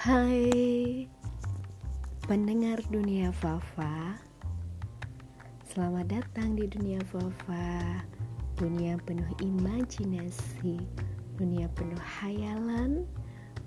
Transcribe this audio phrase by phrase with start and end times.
[0.00, 1.04] Hai
[2.24, 4.16] pendengar dunia Fafa.
[5.68, 8.00] Selamat datang di dunia Fafa
[8.56, 10.80] Dunia penuh imajinasi
[11.36, 13.04] Dunia penuh hayalan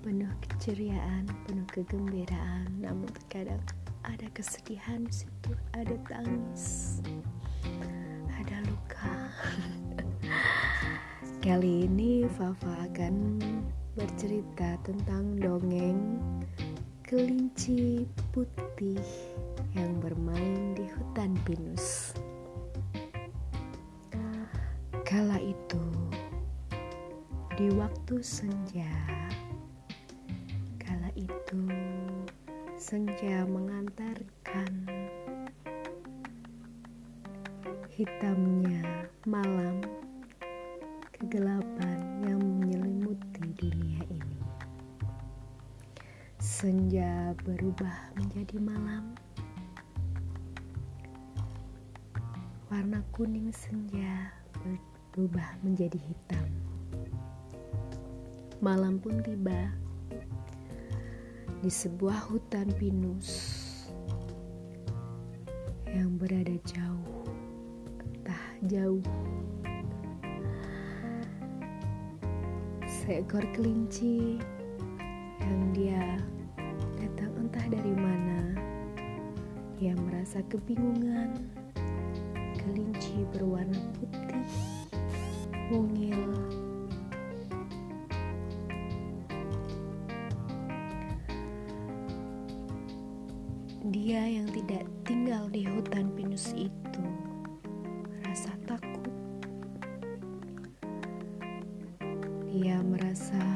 [0.02, 2.82] Penuh keceriaan Penuh kegembiraan.
[2.82, 3.62] Namun terkadang
[4.02, 6.98] ada kesedihan di situ Ada tangis
[8.42, 9.14] Ada luka.
[11.46, 13.38] Kali ini Fafa akan
[13.94, 16.18] bercerita tentang dongeng
[17.06, 18.02] kelinci
[18.34, 18.98] putih
[19.78, 22.10] yang bermain di hutan pinus.
[25.06, 25.84] Kala itu,
[27.54, 28.90] di waktu senja,
[30.74, 31.70] kala itu
[32.74, 34.90] senja mengantarkan
[37.94, 39.78] hitamnya malam
[41.14, 42.03] kegelapan
[46.64, 49.12] Senja berubah menjadi malam.
[52.72, 54.32] Warna kuning senja
[55.12, 56.48] berubah menjadi hitam.
[58.64, 59.76] Malam pun tiba
[61.60, 63.28] di sebuah hutan pinus
[65.92, 67.28] yang berada jauh,
[68.00, 69.04] entah jauh.
[72.88, 74.40] Seekor kelinci
[75.44, 76.16] yang dia
[77.54, 78.58] entah dari mana,
[79.78, 81.38] ia merasa kebingungan.
[82.58, 84.42] Kelinci berwarna putih,
[85.70, 86.34] mungil,
[93.86, 97.06] Dia yang tidak tinggal di hutan pinus itu
[98.18, 99.14] merasa takut.
[102.50, 103.53] Dia merasa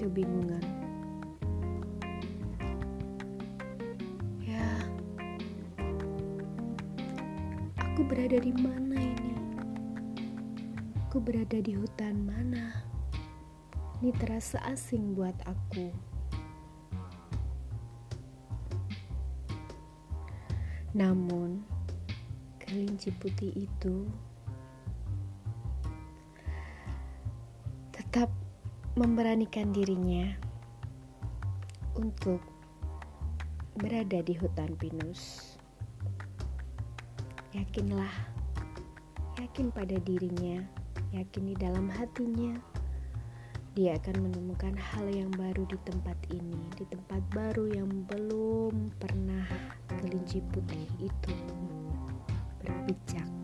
[0.00, 0.64] kebingungan.
[4.40, 4.64] Ya,
[7.76, 9.36] aku berada di mana ini?
[11.04, 12.80] Aku berada di hutan mana?
[14.00, 15.92] Ini terasa asing buat aku.
[20.96, 21.60] Namun,
[22.56, 24.08] kelinci putih itu
[29.00, 30.28] memberanikan dirinya
[31.96, 32.36] untuk
[33.80, 35.56] berada di hutan pinus.
[37.56, 38.12] Yakinlah,
[39.40, 40.60] yakin pada dirinya,
[41.16, 42.60] yakin di dalam hatinya,
[43.72, 49.48] dia akan menemukan hal yang baru di tempat ini, di tempat baru yang belum pernah
[49.96, 51.36] kelinci putih itu
[52.60, 53.39] berpijak.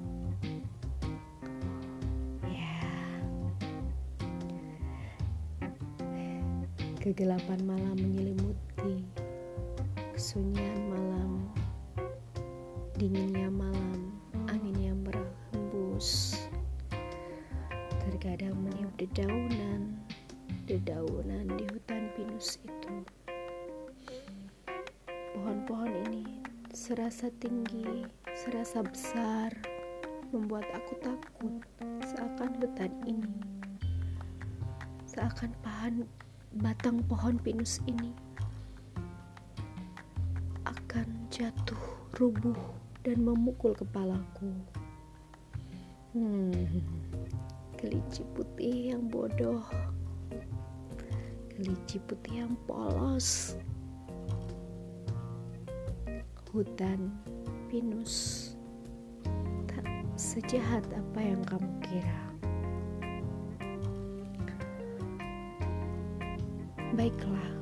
[7.07, 9.07] Kegelapan malam menyelimuti
[10.11, 11.47] kesunyian malam,
[12.99, 14.11] dinginnya malam,
[14.51, 16.35] angin yang berhembus.
[18.03, 20.03] Terkadang meniup dedaunan,
[20.67, 22.95] dedaunan di hutan pinus itu.
[25.31, 26.43] Pohon-pohon ini
[26.75, 28.03] serasa tinggi,
[28.35, 29.55] serasa besar,
[30.35, 31.63] membuat aku takut
[32.03, 33.31] seakan hutan ini
[35.17, 36.05] seakan pahan
[36.55, 38.15] batang pohon pinus ini
[40.67, 41.83] akan jatuh
[42.19, 42.59] rubuh
[43.03, 44.51] dan memukul kepalaku.
[46.15, 46.55] Hmm,
[47.79, 49.63] kelinci putih yang bodoh,
[51.55, 53.59] kelinci putih yang polos,
[56.57, 57.13] hutan
[57.69, 58.57] pinus
[59.69, 59.85] tak
[60.17, 62.36] sejahat apa yang kamu kira.
[66.97, 67.53] Baiklah,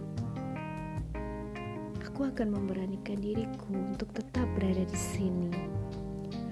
[2.06, 5.50] aku akan memberanikan diriku untuk tetap berada di sini.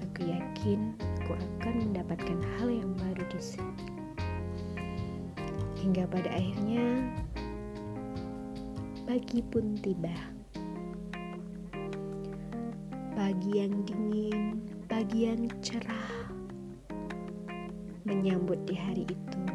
[0.03, 0.91] Aku yakin
[1.23, 3.87] aku akan mendapatkan hal yang baru di sini.
[5.79, 7.07] Hingga pada akhirnya,
[9.07, 10.11] pagi pun tiba.
[13.15, 14.59] Pagi yang dingin,
[14.91, 16.27] pagi yang cerah,
[18.03, 19.52] menyambut di hari itu.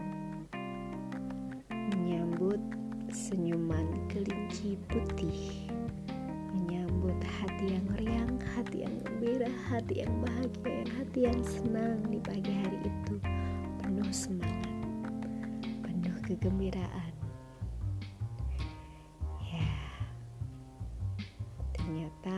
[3.29, 5.69] Senyuman kelinci putih
[6.57, 12.49] menyambut hati yang riang, hati yang gembira, hati yang bahagia, hati yang senang di pagi
[12.49, 13.21] hari itu
[13.85, 14.73] penuh semangat,
[15.85, 17.13] penuh kegembiraan.
[19.45, 19.77] Ya,
[21.77, 22.37] ternyata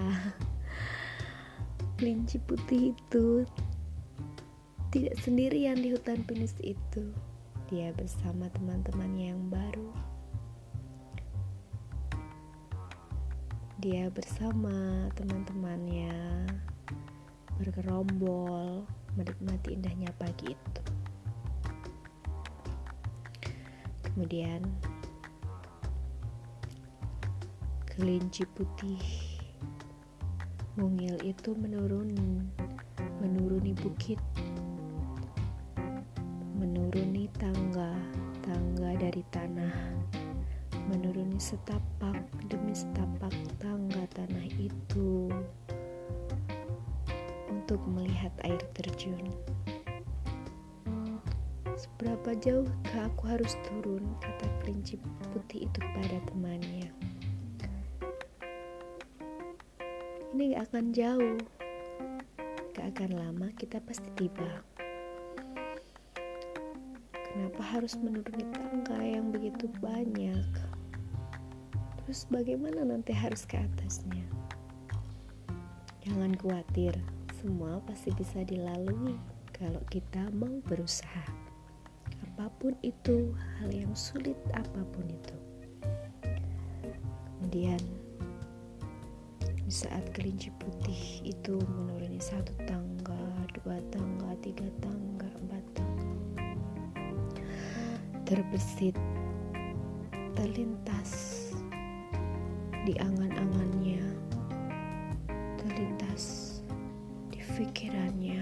[2.02, 3.46] kelinci putih itu
[4.90, 7.14] tidak sendirian di hutan pinus itu.
[7.70, 9.94] dia bersama teman-temannya yang baru.
[13.80, 16.12] Dia bersama teman-temannya
[17.56, 18.84] bergerombol
[19.16, 20.82] menikmati indahnya pagi itu.
[24.04, 24.60] Kemudian
[27.88, 29.00] kelinci putih
[30.76, 32.12] mungil itu menurun
[33.24, 34.20] menuruni bukit
[36.52, 37.96] menuruni tangga
[38.44, 39.76] tangga dari tanah
[40.90, 42.18] menuruni setapak
[42.50, 43.30] demi setapak
[43.62, 45.30] tangga tanah itu
[47.46, 49.30] untuk melihat air terjun
[51.80, 55.00] Seberapa jauh aku harus turun, kata kelinci
[55.32, 56.92] putih itu pada temannya.
[60.36, 61.40] Ini gak akan jauh,
[62.76, 64.60] gak akan lama kita pasti tiba.
[67.16, 70.69] Kenapa harus menuruni tangga yang begitu banyak?
[72.10, 74.26] Terus bagaimana nanti harus ke atasnya?
[76.02, 76.90] Jangan khawatir,
[77.38, 79.14] semua pasti bisa dilalui
[79.54, 81.22] kalau kita mau berusaha
[82.26, 83.30] apa pun itu,
[83.62, 85.36] hal yang sulit apa pun itu.
[87.38, 87.78] Kemudian
[89.62, 93.22] di saat kelinci putih itu menuruni satu tangga,
[93.62, 96.10] dua tangga, tiga tangga, empat tangga,
[98.26, 98.98] terbesit,
[100.34, 101.29] terlintas
[102.88, 104.00] di angan-angannya,
[105.60, 106.58] terlintas
[107.28, 108.40] di pikirannya.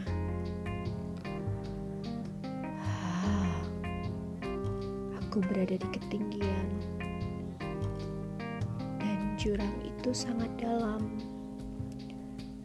[5.28, 6.68] Aku berada di ketinggian,
[8.96, 11.04] dan jurang itu sangat dalam.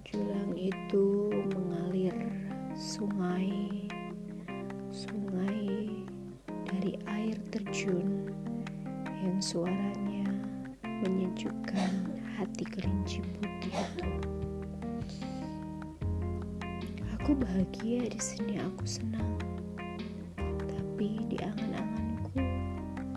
[0.08, 2.16] Jurang itu mengalir
[2.78, 3.90] sungai,
[4.94, 5.90] sungai
[6.70, 8.32] dari air terjun
[9.26, 10.03] yang suaranya
[11.04, 11.92] menyejukkan
[12.40, 14.08] hati kelinci putih itu.
[17.20, 19.36] Aku bahagia di sini, aku senang.
[20.40, 22.04] Tapi di angan-angan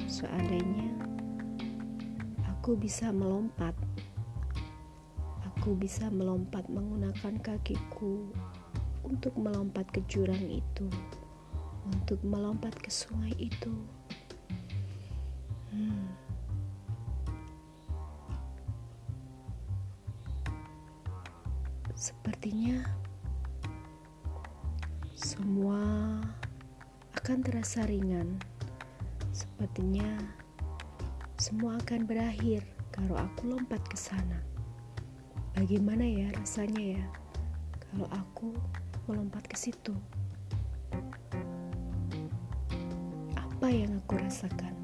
[0.06, 0.96] Seandainya
[2.48, 3.76] aku bisa melompat,
[5.44, 8.24] aku bisa melompat menggunakan kakiku
[9.04, 10.88] untuk melompat ke jurang itu,
[11.84, 13.76] untuk melompat ke sungai itu.
[15.68, 16.15] Hmm.
[22.26, 22.82] Sepertinya
[25.14, 25.78] semua
[27.14, 28.42] akan terasa ringan.
[29.30, 30.18] Sepertinya
[31.38, 34.42] semua akan berakhir kalau aku lompat ke sana.
[35.54, 37.06] Bagaimana ya rasanya ya
[37.78, 38.58] kalau aku
[39.06, 39.94] melompat ke situ?
[43.38, 44.74] Apa yang aku rasakan?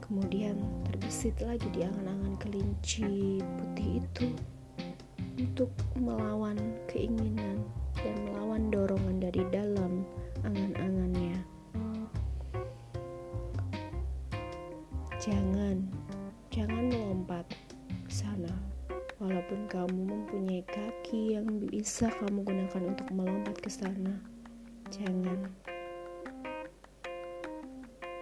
[0.00, 0.56] Kemudian
[0.88, 4.32] terbesit lagi di angan-angan kelinci putih itu
[5.40, 7.64] untuk melawan keinginan
[7.96, 10.04] dan melawan dorongan dari dalam
[10.44, 11.40] angan-angannya.
[15.16, 15.80] Jangan,
[16.52, 17.48] jangan melompat
[17.88, 18.52] ke sana.
[19.20, 24.16] Walaupun kamu mempunyai kaki yang bisa kamu gunakan untuk melompat ke sana,
[24.92, 25.48] jangan.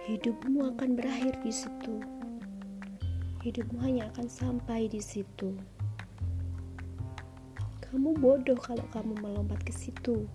[0.07, 1.99] Hidupmu akan berakhir di situ.
[3.43, 5.55] Hidupmu hanya akan sampai di situ.
[7.89, 10.29] Kamu bodoh kalau kamu melompat ke situ.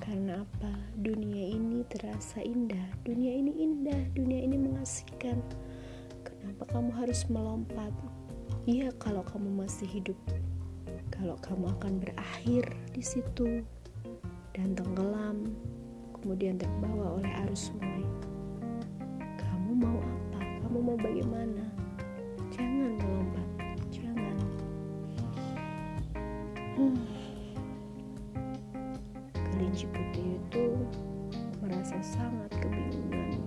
[0.00, 0.72] Karena apa?
[0.96, 2.96] Dunia ini terasa indah.
[3.04, 5.36] Dunia ini indah, dunia ini mengasihkan.
[6.24, 7.92] Kenapa kamu harus melompat?
[8.64, 10.16] Iya, kalau kamu masih hidup.
[11.12, 12.64] Kalau kamu akan berakhir
[12.96, 13.60] di situ
[14.56, 15.52] dan tenggelam,
[16.16, 18.00] kemudian terbawa oleh arus sungai.
[19.36, 20.40] Kamu mau apa?
[20.64, 21.67] Kamu mau bagaimana?
[29.34, 30.78] Kelinci putih itu
[31.58, 33.42] merasa sangat kebingungan.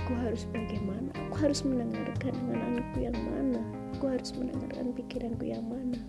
[0.00, 1.12] Aku harus bagaimana?
[1.28, 3.60] Aku harus mendengarkan anganku yang mana?
[3.92, 6.00] Aku harus mendengarkan pikiranku yang mana?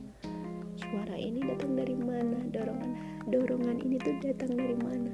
[0.79, 2.39] Suara ini datang dari mana?
[2.55, 2.95] Dorongan
[3.27, 5.11] dorongan ini tuh datang dari mana?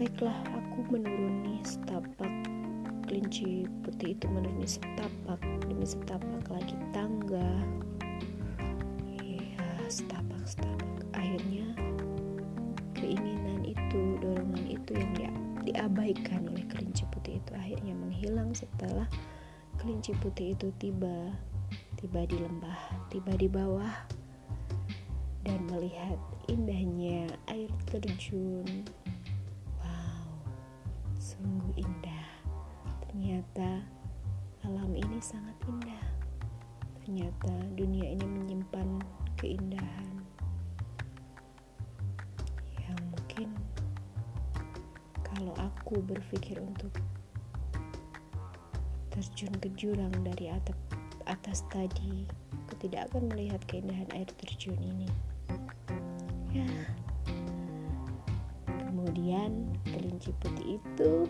[0.00, 2.53] Baiklah, aku menuruni setapak
[3.14, 5.38] kelinci putih itu menuruni setapak.
[5.70, 7.46] Demi setapak lagi tangga.
[9.86, 11.78] Setapak-setapak akhirnya
[12.98, 15.30] keinginan itu dorongan itu yang dia,
[15.62, 17.54] diabaikan oleh kelinci putih itu.
[17.54, 19.06] Akhirnya menghilang setelah
[19.78, 21.30] kelinci putih itu tiba
[21.94, 23.94] tiba di lembah tiba di bawah.
[25.46, 26.18] Dan melihat
[26.50, 28.66] indahnya air terjun.
[35.24, 36.04] Sangat indah.
[37.00, 39.00] Ternyata dunia ini menyimpan
[39.40, 40.08] keindahan
[42.76, 43.48] yang mungkin
[45.24, 46.92] kalau aku berpikir untuk
[49.16, 50.76] terjun ke jurang dari atap
[51.24, 52.28] atas tadi,
[52.68, 55.08] aku tidak akan melihat keindahan air terjun ini.
[56.52, 56.68] Ya.
[58.68, 61.24] Kemudian kelinci putih itu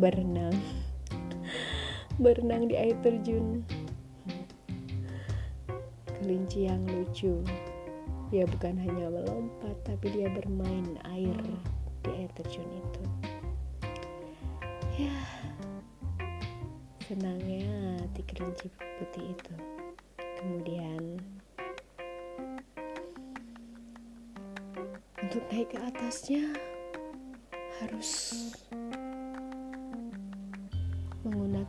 [0.00, 0.56] berenang.
[2.20, 3.64] Berenang di air terjun.
[6.18, 7.40] Kelinci yang lucu.
[8.32, 11.36] Dia bukan hanya melompat, tapi dia bermain air
[12.04, 13.02] di air terjun itu.
[14.96, 15.16] Ya,
[17.12, 18.68] senangnya hati kelinci
[19.00, 19.54] putih itu
[20.40, 21.20] kemudian
[25.20, 26.44] untuk naik ke atasnya
[27.80, 28.10] harus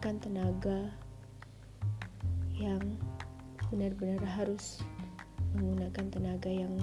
[0.03, 0.79] menggunakan tenaga
[2.59, 2.83] yang
[3.71, 4.83] benar-benar harus
[5.55, 6.75] menggunakan tenaga yang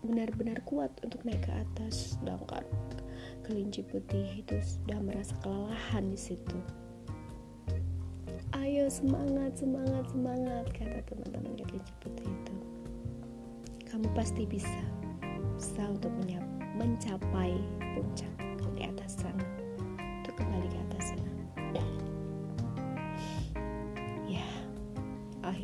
[0.00, 2.64] benar-benar kuat untuk naik ke atas sedangkan
[3.44, 6.56] kelinci putih itu sudah merasa kelelahan di situ.
[8.56, 12.54] Ayo semangat, semangat, semangat, kata teman-teman kelinci putih itu.
[13.92, 14.80] Kamu pasti bisa,
[15.60, 16.16] bisa untuk
[16.80, 17.60] mencapai
[17.92, 18.29] puncak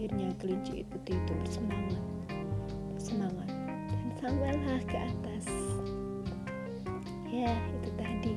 [0.07, 2.05] akhirnya kelinci itu bersemangat,
[2.95, 3.51] bersemangat,
[3.91, 5.47] dan sampailah ke atas.
[7.27, 8.35] Ya itu tadi.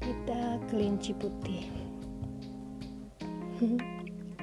[0.00, 1.68] Cerita kelinci putih.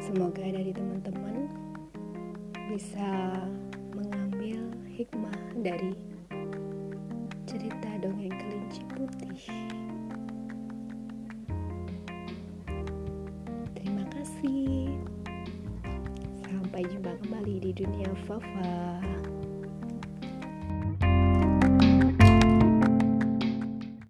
[0.06, 1.50] Semoga dari teman-teman
[2.70, 3.42] bisa
[3.98, 5.98] mengambil hikmah dari
[18.12, 19.21] Al-Fafa